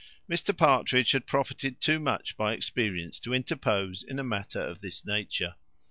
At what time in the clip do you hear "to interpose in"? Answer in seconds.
3.19-4.17